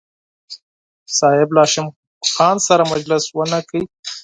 صاحب 1.17 1.49
له 1.55 1.59
هاشم 1.63 1.87
خان 2.33 2.57
سره 2.67 2.83
مجلس 2.93 3.23
ونه 3.31 3.59
کړ. 3.69 3.79